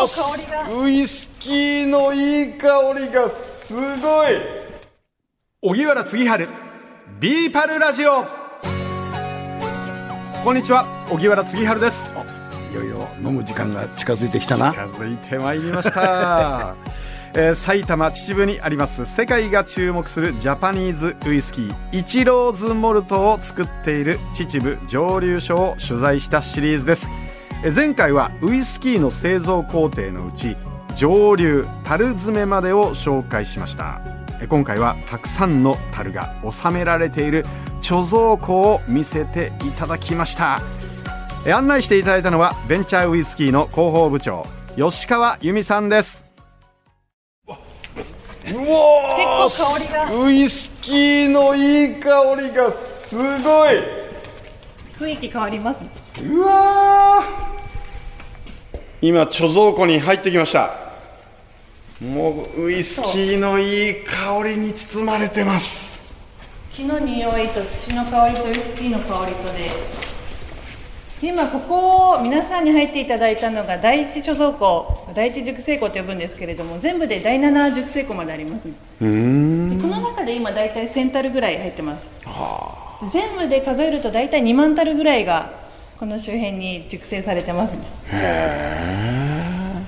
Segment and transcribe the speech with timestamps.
[0.00, 4.36] ウイスキーのいい香りがすごい。
[5.60, 6.48] 荻原次春
[7.18, 8.24] ビーパルラジオ。
[10.44, 12.12] こんにちは荻原次春です。
[12.70, 14.70] いよいよ飲む時間が近づいてきたな。
[14.70, 16.76] 近づいてまいりました、
[17.34, 27.10] えー埼玉秩父にあります世界が注目するジャパニーズウイスキーイチローズモルトを作っている秩父蒸留所を取材したシリーズです。
[27.10, 27.27] えー
[27.64, 30.56] 前回はウイスキーの製造工程のうち
[30.94, 34.00] 蒸留樽詰めまでを紹介しました。
[34.40, 37.44] えー今回はたくさんの樽が収められている
[37.82, 40.60] 貯蔵庫を見せていただきました。
[41.44, 44.46] え案内していただいたのはベンチャーウイスキーの広報部長
[44.76, 46.24] 吉川由美さんです。
[47.46, 47.56] うわ
[49.48, 50.24] 結構香りが。
[50.24, 54.08] ウイスキーのいい香りがすごい。
[54.98, 57.22] 雰囲気変わりますうわ
[59.00, 60.74] 今貯蔵庫に入ってきました。
[62.00, 65.98] もうウイスキーのいい香りに包まれてます。
[66.72, 69.70] 木の匂いと土の香りとウイスキーの香りとで。
[71.20, 78.68] 今ここを皆さんに入っていただいたのが第一貯蔵庫第一熟成庫と呼ぶんですけれども全部で第7熟成庫まであります。
[78.68, 82.06] でこの中で今大体1000タルぐらい入ってます。
[83.12, 85.57] 全部で数えると大体2万タルぐらいが
[85.98, 88.12] この周辺に熟成されてます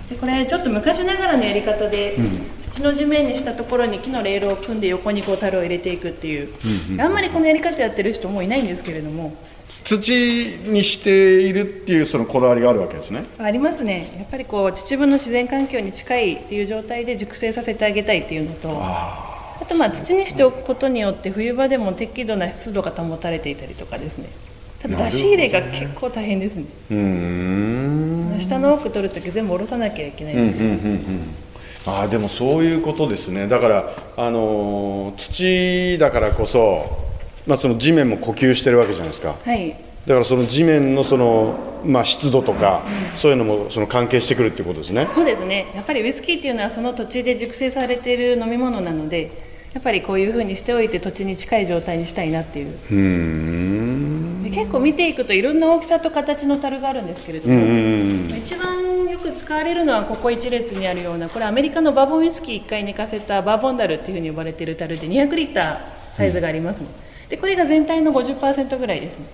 [0.08, 2.16] でこれちょっと昔ながらのやり方で、
[2.60, 6.48] 土の地面にしたところに木のレールを組んで横にこう樽を入れていくっていう、
[7.00, 9.32] あんまりこのやり方やってる人もういないんですけれども。
[9.84, 13.24] 土にしているっていうそのこだわりがあるわけですね。
[13.38, 14.12] ありますね。
[14.18, 24.28] やっぱりこう秩父の自然環境に近いっていう状態で熟成させてあげたいっていうのとあとまあ土にしておくことによって冬場でも適度な湿度が保たれていたりとかですね
[24.82, 26.64] ただ出し入れが結構大変ですね。
[26.90, 28.40] うーん。
[28.40, 30.78] 下の奥取るとき全部下ろさなきゃいけないので、
[31.86, 33.46] ああでもそういうことですね。
[33.46, 36.86] だからあのー土だからこそ、
[37.46, 39.36] まあ、その地面も呼吸してるわけじゃないですか。
[39.44, 39.70] はい。
[40.06, 42.82] だからその地面のその、まあ、湿度とか、
[43.16, 45.06] そういうのもその関係してくるっていうことですね。
[45.14, 45.66] そうですね。
[45.74, 49.30] やっぱりウイスキーっていうのはその土地で熟成されている飲み物なので
[49.74, 52.68] やっぱりこういうふうにしておいて土地に近い状態にしたいなっていう。
[52.68, 53.79] うーん。
[53.79, 53.79] で
[54.50, 65.78] 結構見ていくといろんな大きさと形の樽があるんですけれども、うんうん一番よく使われるのはここ一列にあるようなこれアメリカのバーボンウイスキー1回寝かせたバーボンダルっていうふうに呼ばれている樽で200リッター
[66.16, 66.86] サイズがありますね、
[67.28, 69.26] でこれが全体の50%ぐらいですね。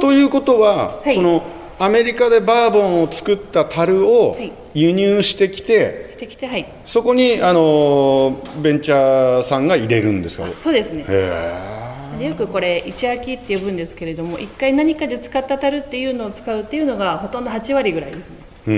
[0.00, 1.14] ということは、はい。
[1.14, 1.42] その
[1.78, 4.52] アメリカでバーボンを作った樽をはい。
[4.74, 6.66] 輸入してきて、してきてはい。
[6.86, 10.46] そこにあのーベンチャーさんが入れるんですか？
[10.46, 11.04] へそうですね。
[11.08, 11.83] えで
[12.20, 18.36] よくこれ一焼きって呼ぶんですけれども1回何かで使った樽っていうのを使うっていうのがほとんど8割ぐらいですね。
[18.66, 18.72] な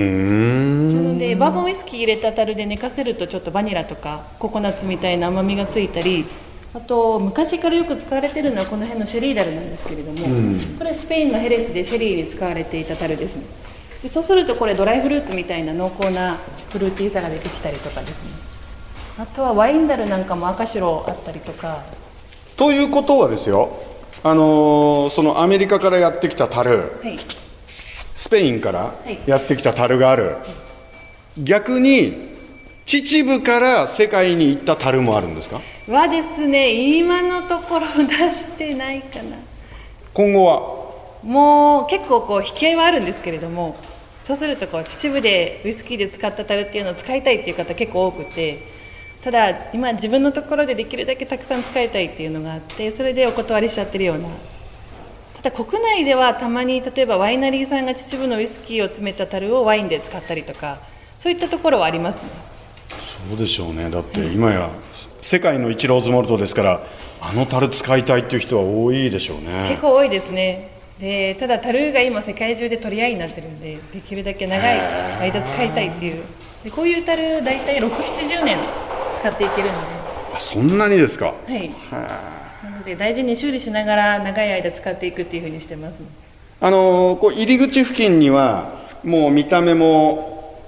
[1.13, 6.25] のでバーボンウイスキー入れた樽で寝かせるとちょっとバニラとかココナッツみたいな甘みがついたり
[6.73, 10.19] あと昔からよく使われてるのはこの辺のシェリーダルなんですけれども、
[10.77, 13.43] これスペインのヘレスでシェリーに使われていた樽ですね。
[14.03, 16.37] でそうするとこれドライフルーツみたいな濃厚な
[16.69, 18.23] フルーティーさが出てきたりとかです
[19.17, 19.23] ね。
[19.23, 21.83] あとはワインダルなんかも赤白あったりとか
[22.57, 23.69] ということはですよ
[24.23, 27.19] あのーそのアメリカからやってきた樽はい。
[28.15, 29.29] スペインからい。
[29.29, 30.35] やってきた樽がある、
[31.37, 32.27] 逆に
[32.87, 35.61] 秩父から世界に行った樽もあるんですか？
[35.87, 39.37] はですね今のところ出してないかな。
[40.13, 40.59] 今後は？
[41.23, 43.75] もう結構こう引き合いはあるんですけれども
[44.23, 48.59] そうするとこう秩父でウイスキーで使った樽っていうのを使いたいっていう方結構多くて
[49.23, 54.27] ただ今自分のところでできるだけたくさん使いたいっていうのがあってそれでお断りしちゃってるような。
[55.41, 60.79] ただ国内ではたまに例えばワイナリーさんが秩父のウイスキーを詰めた樽をワインで使ったりとか
[61.19, 62.29] そういったところはありますね。
[63.29, 63.89] そうでしょうね。
[63.89, 64.69] だって今や
[65.21, 66.81] 世界のイチローズモルトですから
[67.21, 69.69] あの樽使いたいっていう人は多いでしょうね。
[69.69, 70.69] 結構多いですね。
[70.99, 74.79] でただ樽が今世界中で取り合いになってるんでできるだけ長い
[75.19, 76.23] 間使いたいっていう。
[76.63, 78.57] でこういう樽大体670年
[79.27, 79.73] 使っていけるの
[80.35, 81.33] あそんなにですか？
[81.47, 81.69] で、はい、
[82.63, 85.95] なので大事に修理しながら長い間使っていくっていうふうにしてます。
[86.61, 88.71] あのーこう入り口付近には
[89.03, 90.63] もう見た目も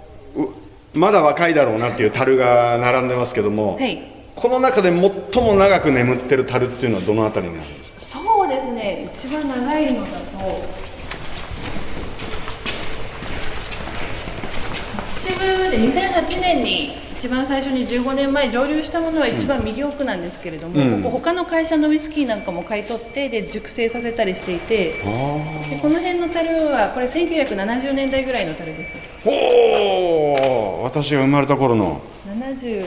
[0.94, 4.00] うまだ若いだろうなっていう樽が並んでますけども、はい。
[4.36, 8.20] この中で最も長く眠ってる樽っていうのはどのあたりになるんですか？
[8.20, 9.10] そうですね。
[9.16, 10.18] 一番長いのだと
[15.26, 21.04] 秩父で2008年に一番最初に15年前蒸留したものは一番右奥なんですけれども、うん。
[21.04, 25.02] ここ他の会社のウイスキーなんかも買い取ってで熟成させたりしていてで
[25.82, 28.94] この辺の樽はこれ1970年代ぐらいの樽です。
[29.26, 32.02] おお私が生まれた頃の。
[32.26, 32.86] 70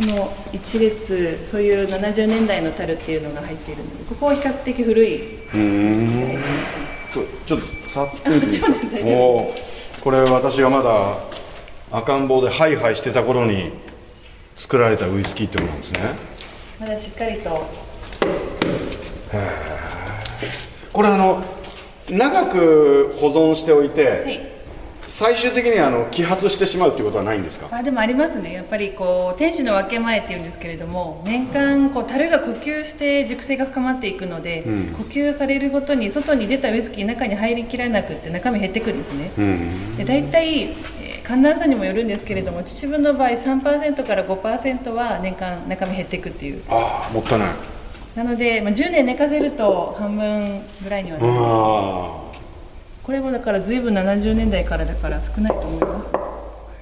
[0.00, 5.46] の一列そういう70年代の樽っていうのが入っているのでここは比較的古い。
[5.54, 6.42] うん。
[7.46, 8.58] ちょっと触ってみて
[10.02, 11.31] これ私がまだ
[11.92, 13.70] 赤ん坊でハイハイしてた頃に
[14.56, 16.00] 作られたウイスキーってことなんですね。
[16.80, 17.66] まだしっかりと。
[20.92, 21.44] これあの
[22.08, 24.52] 長く保存しておいて、はい。
[25.08, 27.68] 最終的にあの揮発してしまうっていうことはないんですか？
[27.70, 28.54] あでもありますね。
[28.54, 34.94] やっぱりこう天使の分け前っていうんですけれども年間こう樽が呼吸して熟成が深まっていくので、うん。
[34.94, 39.32] 呼吸されるごとに外に出たウイスキー中に入りきらなくって中身減ってくんですね。
[39.36, 39.96] うん。
[39.98, 40.74] で大体、えー
[41.24, 46.62] 寒暖差にもよるんですけれども秩父の場合3%から5%は年間中身減っていくっていう。
[46.68, 47.48] ああもったいない。
[48.16, 51.32] なので、まあ、10年寝かせると半分ぐらいにはなる。
[51.34, 52.22] あ
[53.02, 56.10] これもだから随分70年代からだから少ないと思います。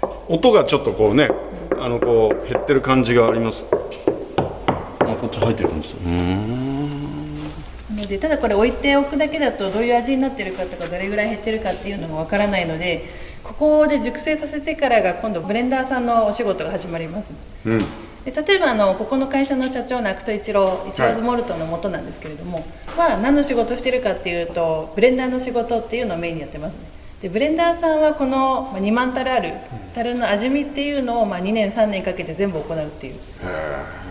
[0.02, 1.31] あ音がちょっとこうね
[1.78, 3.64] あのこう減ってる感じがあります。
[5.00, 7.00] あこっち入ってる感じですうん。
[7.96, 13.04] なのでただこれ置いておくだけだとどういう味になってるかとかどれぐらい減ってるかっていうのがわからないので
[13.50, 17.32] ここで熟成させてからが今度ブレンダーさんのお仕事が始まります。
[17.67, 17.79] うん。
[18.25, 22.64] で例えばあのここの会社の社長の肥土伊知郎イチローズ・モルトの元なんですけれども、
[22.97, 26.79] は何の仕事してるかっていうとブレンダーの仕事っていうのをメインにやってますね。
[27.23, 29.55] でブレンダーさんはこのまあ2万樽ある
[29.94, 33.14] 樽の味見っていうのをまあ2年3年かけて全部行うっていう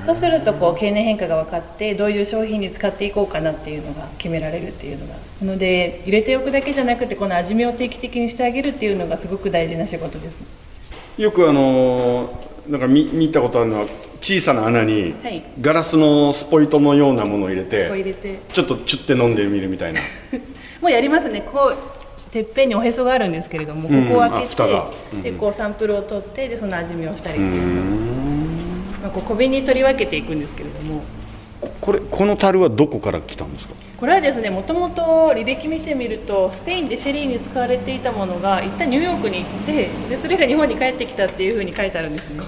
[0.09, 5.13] そうするとこう経年変化が分かってどういう商品に使っていこうかなっていうのが決められるっていうのが
[5.43, 11.21] なので入れておくだけじゃなくてこの味見を定期的にしてあげるっていうのがすごく大事な仕事です。
[11.21, 13.85] よくあのーなんか見見たことあるのは
[14.21, 18.39] 小さな穴にはいガラスのスポイトのようなものを入れて入れて。
[18.51, 20.01] ちょっとチュッて飲んでみるみたいな。
[20.81, 21.41] もうやりますね。
[21.41, 24.07] こうてっぺんにおへそがあるんですけれどもこうん。
[24.07, 27.35] こを開けて、でこうサンプルを取ってでその味見をしたり。
[27.35, 28.28] っていうまあ、
[29.13, 31.03] こう小瓶に取り分けていくんですけれども。
[31.61, 33.73] ここれこの樽はどこから来たんですか？
[33.97, 42.41] これはですねもともと履歴見てみるとスペインでシェリーに使われていたものが一旦ニューヨークに行ってでそれが日本に帰ってきたっていうふうに書いてあるんですね。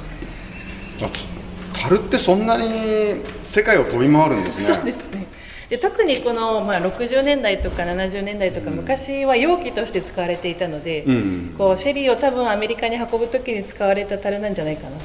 [1.73, 4.65] 樽ってそんなに世界を飛び回るんですね。
[4.65, 5.27] そうですね。
[5.69, 11.55] で特にこの、まあ、60年代とか70年代とか昔は容器として使われていたので、うん。
[11.57, 14.89] こうシェリーを多分アメリカに運ぶ時に使われた樽なんじゃないかな。
[14.89, 14.99] へ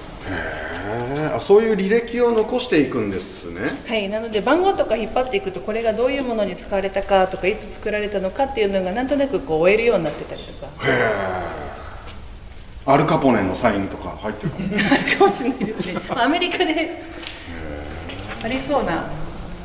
[0.62, 0.65] ー
[1.34, 3.60] あそういう履歴を残していくんですね。
[3.86, 4.08] はい。
[4.08, 10.72] なので番号とか引っ張っていくとこれがどういうものに使われたかとかいつ作られたのかっていうのがなんとなくこう追えるようになってたりとか。
[12.88, 14.68] アルカポネのサインとか入ってるかも。
[15.18, 15.92] かもしれないですね。
[16.08, 17.02] まあアメリカで
[18.42, 19.10] ありそうな。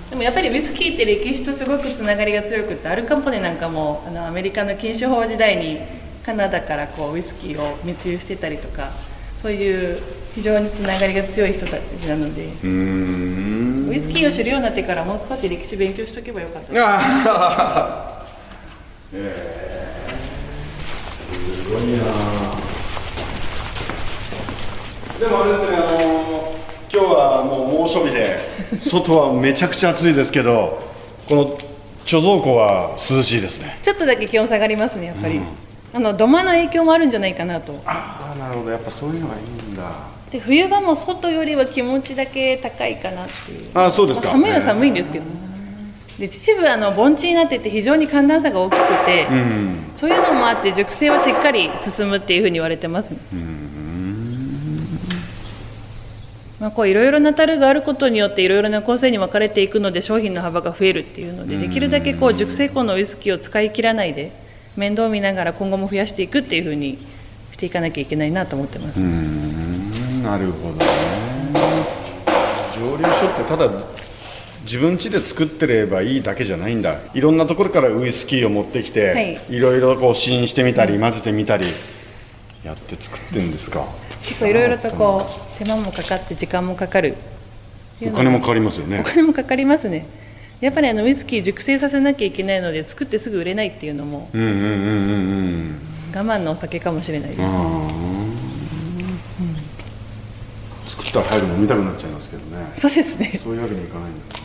[0.09, 5.79] でもやっぱりウイスキーって歴史とすごくつながりが強くってアルカポネなんかもあのアメリカの禁酒法時代に
[6.25, 8.89] カナダからこうウイスキーを密輸してたりとか
[9.37, 10.01] そういう
[10.35, 16.71] 非常につながりが強い人たちなのでウイスキーを知るようになってからもう少し歴史勉強しとけばよかった。
[16.73, 21.65] あーえー。
[21.65, 22.03] すごいな。
[25.19, 26.55] でもあれですねあの
[26.91, 28.39] 今日はもう猛暑日で
[28.79, 30.81] 外はめちゃくちゃ暑いですけど
[31.27, 31.57] この
[32.05, 33.77] 貯蔵庫は涼しいですね。
[33.81, 35.39] ちょっとだけ気温下がりますねやっぱり、
[35.93, 37.73] あの土間の影響もあるんじゃないかなと。
[37.85, 38.71] ああなるほど。
[38.71, 39.83] やっぱそういうのがいいんだ
[40.31, 43.69] で冬場も外よりは気持ちだけ高いかなっていう。
[43.73, 44.29] あそうですか。
[44.31, 45.25] 寒いは寒いんですけど。
[45.25, 45.41] ね
[46.19, 49.91] で秩父はあの盆地になってて非常に寒暖差が大きくて、うん。
[49.95, 53.17] そういうのもあって熟成はしっかり進むっていうふうに言われてますね。
[56.59, 64.31] まあ、こういろいろな樽があることによっていろいろな構成に分かれていくので商品の幅が増えるっていうのでできるだけこう熟成庫のウイスキーを使い切らないで
[64.77, 66.97] 面倒見ながら今後も増やしていくっていうふうに
[67.51, 68.99] していかなきゃいけないなと思ってます、
[70.21, 70.85] なるほどね。
[72.75, 73.69] 蒸留所ってただ
[74.63, 76.97] 自分家で作ってればいいだけじゃないんだ。
[77.13, 79.39] いろんなところからウイスキーを持ってきて、はい。
[79.49, 81.65] い、ろいろこう試飲してみたり混ぜてみたり
[82.63, 83.83] やって作ってるんですか。
[84.23, 87.15] 結構いろいろとこう手間もかかって時間もかかる
[88.03, 88.99] お金もかかりますよね。
[88.99, 90.05] お金もかかりますね。
[90.61, 94.29] やっぱりあのウイスキー熟成させなきゃいけないので作ってすぐ売れないっていうのも。
[94.31, 94.67] うんうんうんうんう
[95.69, 95.81] ん。
[96.13, 97.47] 我慢のお酒かもしれないです、作
[101.11, 102.73] ったら早く飲みたくなっちゃいますけどね。
[102.77, 103.39] そうですね。
[103.43, 104.35] そういうわけにはいかないんだ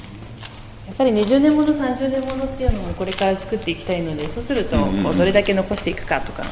[0.86, 6.44] やっぱり20年もの30年ものっていうのもこれから作っていきたいのでそうするとこうどれだけ残していくかとか、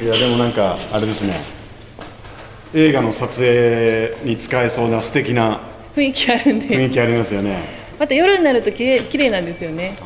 [0.00, 1.34] いやでもなんかあれですね。
[2.74, 5.60] 映画の撮影に使えそうな素敵な
[5.94, 6.66] 雰囲気あるんで。
[6.68, 7.82] 雰囲気ありますよね。
[7.98, 9.96] また夜になるときれい綺麗なんですよね、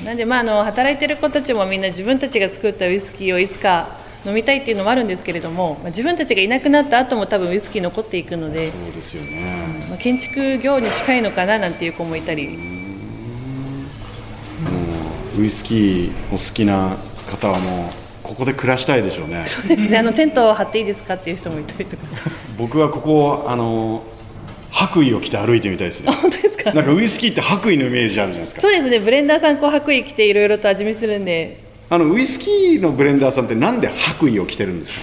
[0.00, 12.58] うん、なんでまああの働いてる子たちもみんな自分たちが作ったウイスキーをいつか飲みたいっていうのもあるんですけれども、まあ、自分たちがいなくなった後も多分ウイスキー残っていくのでそうですよね、まあ、建築業に近いのかななんていう子もいたり。
[15.38, 16.96] ウイスキーお好きな
[17.30, 17.92] 方はもう
[18.24, 19.44] ここで暮らしたいでしょうね。
[19.46, 19.96] そうですね。
[19.98, 22.02] あのテントを張っていいですかっていう人もいたりとか。
[22.58, 24.02] 僕はここあの
[24.72, 26.10] 白衣を着て歩いてみたいですね。
[26.10, 26.72] 本当ですか？
[26.72, 28.60] なんかウイスキーって白衣のイメージあるじゃないですか。
[28.62, 28.98] そうですね。
[28.98, 31.56] ブレンダーさんこう白衣着ていろいろと味見するんで
[31.90, 35.00] あのウイスキーのブレンダーさんってなんで白衣を着てるんですか？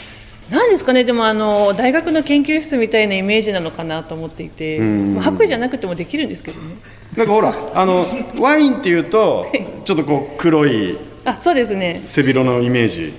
[0.51, 1.04] なんですかね。
[1.04, 4.77] でもあの大学の研究室みたいなイメージなのかなと思っていて。
[4.80, 5.15] ん。
[5.15, 6.75] まあ白衣じゃなくてもできるんですけどね。
[7.18, 8.06] なんかほらあの
[8.39, 9.48] ワインっていうと
[9.86, 12.04] ちょっとこう黒いあそうですね。
[12.06, 13.13] 背広のイメージ。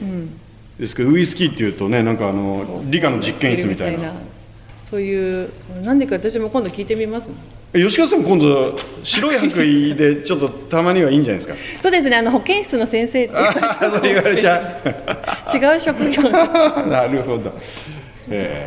[0.79, 4.13] ですけど、ウイスキーっていうとねなんかあの理科の実験室みたいな。
[4.85, 5.51] そういう
[5.83, 7.29] なんでか私も今度聞いてみます、
[7.77, 11.83] 吉川さん今度白い白衣でちょっとたまにはいいんじゃないですか？
[11.83, 13.35] そうですねあの保健室の先生って
[14.03, 14.61] 言われちゃ
[15.55, 17.53] う違う職業な るほど。
[18.31, 18.67] え。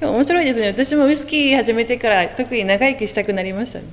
[0.00, 0.66] でも面白いですね。
[0.68, 3.84] 私もウイスキー始めてから特に長生きしたくなりましたね、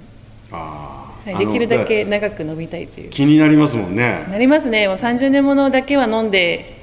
[0.51, 3.09] ーあーはい、できるだけ長く飲みたいっていう。
[3.11, 4.25] 気になりますもんね。
[4.31, 4.87] なりますね。
[4.87, 6.75] もう30年ものだけは飲んで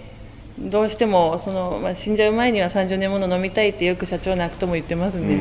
[0.59, 5.35] どうしてもその、まあ、死んじゃう前には30年もの飲みたいってよく社長の悪とも言ってますんで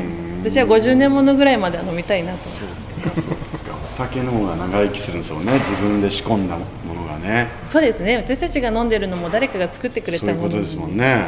[0.50, 2.40] 私は50年ものぐらいまでは飲みたいなと。
[3.70, 5.54] お酒の方が長生きするんですよね。
[5.54, 6.64] 自分で仕込んだも
[6.94, 7.48] のがね。
[7.70, 8.18] そうですね。
[8.18, 11.26] 私たちが飲んでるのも誰かが作ってくれそういうこたものとですもんね、はい、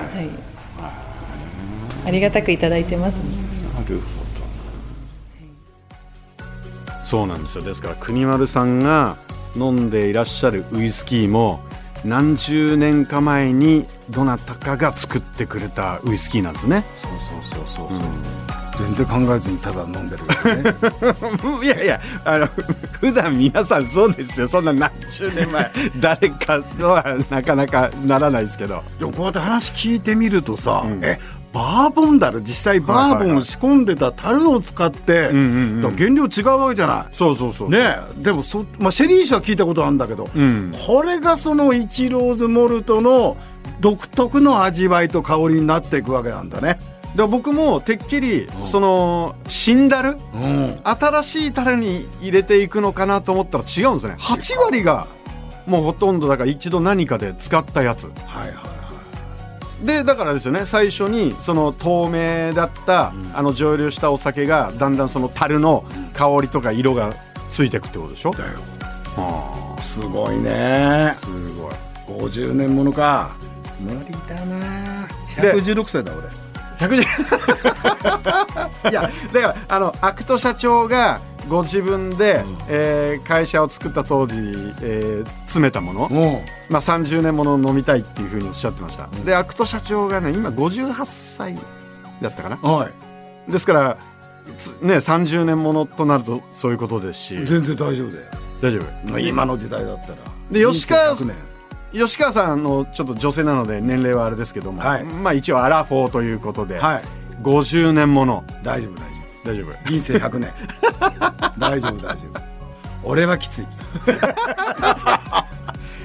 [2.08, 4.04] ありがたくいただいてます、なるほ
[7.00, 7.64] どそうなんですよ。
[7.64, 9.18] ですから国丸さんが
[9.56, 11.60] 飲んでいらっしゃるウイスキーも
[12.06, 16.86] 何十年か前にどなたかが作ってくれたウイスキーなんですね。
[16.96, 17.12] そう
[17.44, 18.08] そうそうそうそう、
[18.80, 21.66] 全然考えずにただ飲んでるよね。
[21.66, 22.48] いやいやあの
[23.00, 24.48] 普段皆さんそうですよ。
[24.48, 28.82] そんな何十年前 誰かとはなかなかならないですけど。
[28.98, 31.20] でもこうやって話聞いてみるとさ、え
[31.52, 37.14] バーボン樽実際バーボンを仕込んでた樽を使って、原料違うわけじゃない。
[37.14, 37.98] そうそうそうね。
[38.18, 40.72] でもそ、まあ、シェリー酒は聞いたことあるんだけど、ん。
[40.88, 43.36] これがそのイチローズモルトの
[43.80, 46.80] 独特の味わいと香りになっていくわけなんだね。
[47.16, 50.18] で僕もてっきりその死んだる？
[50.34, 54.16] うん、新しいタレに入れていくのかなと思ったら違うんですね。
[54.20, 55.08] 8割が
[55.66, 58.06] もうほとんどだから一度何かで使ったやつ。
[58.06, 58.70] はいはいは
[59.84, 60.66] でだからですよね。
[60.66, 67.16] 最初にその透明だった、あの蒸留したお酒がだんだんその樽の香りとか色が
[67.52, 68.32] ついていくってことでしょ？
[68.32, 68.34] い。
[68.34, 68.60] だよ。
[69.18, 71.14] あすごいね。
[71.16, 71.74] ーすごい。
[72.28, 73.32] 50年ものか。
[73.80, 75.08] 無理だな。
[75.42, 76.28] で116歳だ俺
[76.80, 84.36] 110いやだからあの肥土社長がご自分で、えー会社を作った当時、
[84.82, 86.14] えー詰めたもの、う。
[86.14, 86.20] ん
[86.70, 91.58] まあ、30年もの飲みたいっていうふうにおっしゃってました、で肥土社長がね今58歳
[92.22, 92.58] だったかな。
[92.58, 93.52] はい。
[93.52, 93.98] ですから
[94.58, 97.46] つね30年ものとなるとそういうことですし。
[97.46, 98.26] 全然大丈夫だよ
[98.62, 99.20] 大丈夫。
[99.20, 100.16] 今の時代だったら。
[100.52, 101.49] で吉川人生100年
[101.92, 105.04] 吉川さんのちょっと女性なので年齢はあれですけども、はい。
[105.04, 107.04] まあ一応アラフォーということで、はい。
[107.42, 108.44] 50年もの。
[108.64, 109.06] 大丈夫大丈
[109.44, 109.70] 大丈夫。
[109.70, 110.52] 夫人生100年。
[111.58, 112.42] 大丈夫 大丈夫。
[113.04, 113.62] 俺はきつい、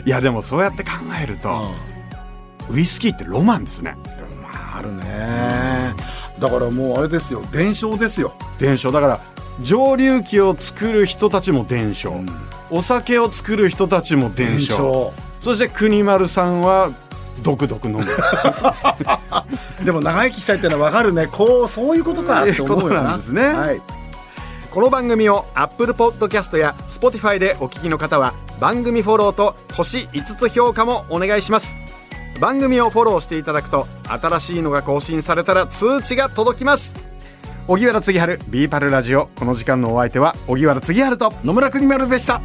[0.06, 1.74] いやでもそうやって考えると、
[2.70, 3.96] ウイスキーってロマンですね。
[4.16, 5.92] でもまああるね。
[6.38, 7.42] だからもうあれですよ。
[7.50, 8.34] 伝承ですよ。
[8.58, 8.92] 伝承。
[8.92, 9.18] だから
[9.60, 12.14] 蒸留機を作る人たちも伝承、
[12.70, 15.12] お酒を作る人たちも伝承
[15.44, 16.90] そして国丸さんは
[17.42, 18.06] ドクドク飲む
[19.84, 21.26] でも長生きしたいってのは分かるね。
[21.26, 23.16] こうそういうことかって思うよな。
[23.16, 23.48] んですね。
[23.48, 23.82] はい、
[24.70, 31.76] この番組を Apple Podcast や Spotify でお聞きの方は番組フォローと星5つ評価もお願いします。
[32.40, 36.94] 番組をフォローしていただくと新しいのが更新されたら通知が届きます。
[37.68, 39.28] 荻原次春ビーパルラジオ。
[39.36, 42.40] この時間のお相手は荻原次春と野村国丸でした